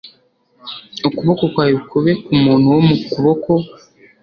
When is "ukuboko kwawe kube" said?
1.07-2.11